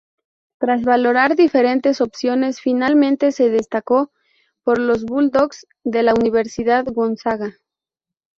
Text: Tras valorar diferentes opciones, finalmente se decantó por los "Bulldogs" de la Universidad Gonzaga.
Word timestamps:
Tras 0.57 0.81
valorar 0.83 1.35
diferentes 1.35 2.01
opciones, 2.01 2.59
finalmente 2.59 3.31
se 3.31 3.51
decantó 3.51 4.11
por 4.63 4.79
los 4.79 5.05
"Bulldogs" 5.05 5.67
de 5.83 6.01
la 6.01 6.15
Universidad 6.15 6.85
Gonzaga. 6.91 7.53